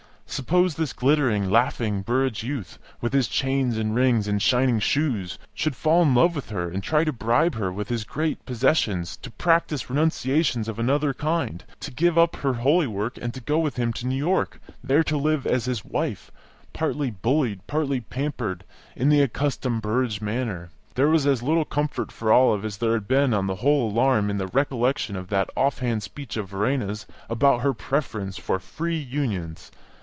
Suppose 0.33 0.75
this 0.75 0.93
glittering, 0.93 1.49
laughing 1.49 2.03
Burrage 2.03 2.41
youth, 2.41 2.79
with 3.01 3.11
his 3.11 3.27
chains 3.27 3.75
and 3.77 3.93
rings 3.93 4.29
and 4.29 4.41
shining 4.41 4.79
shoes, 4.79 5.37
should 5.53 5.75
fall 5.75 6.03
in 6.03 6.13
love 6.15 6.37
with 6.37 6.51
her 6.51 6.69
and 6.71 6.81
try 6.81 7.03
to 7.03 7.11
bribe 7.11 7.55
her, 7.55 7.69
with 7.69 7.89
his 7.89 8.05
great 8.05 8.45
possessions, 8.45 9.17
to 9.17 9.29
practise 9.31 9.89
renunciations 9.89 10.69
of 10.69 10.79
another 10.79 11.13
kind 11.13 11.65
to 11.81 11.91
give 11.91 12.17
up 12.17 12.37
her 12.37 12.53
holy 12.53 12.87
work 12.87 13.17
and 13.21 13.33
to 13.33 13.41
go 13.41 13.59
with 13.59 13.75
him 13.75 13.91
to 13.91 14.07
New 14.07 14.15
York, 14.15 14.61
there 14.81 15.03
to 15.03 15.17
live 15.17 15.45
as 15.45 15.65
his 15.65 15.83
wife, 15.83 16.31
partly 16.71 17.11
bullied, 17.11 17.59
partly 17.67 17.99
pampered, 17.99 18.63
in 18.95 19.09
the 19.09 19.19
accustomed 19.21 19.81
Burrage 19.81 20.21
manner? 20.21 20.69
There 20.95 21.09
was 21.09 21.27
as 21.27 21.43
little 21.43 21.65
comfort 21.65 22.09
for 22.09 22.31
Olive 22.31 22.63
as 22.63 22.77
there 22.77 22.93
had 22.93 23.05
been 23.05 23.33
on 23.33 23.47
the 23.47 23.55
whole 23.55 23.91
alarm 23.91 24.29
in 24.29 24.37
the 24.37 24.47
recollection 24.47 25.17
of 25.17 25.27
that 25.27 25.49
off 25.57 25.79
hand 25.79 26.03
speech 26.03 26.37
of 26.37 26.47
Verena's 26.47 27.05
about 27.29 27.63
her 27.63 27.73
preference 27.73 28.37
for 28.37 28.59
"free 28.59 28.97
unions." 28.97 29.71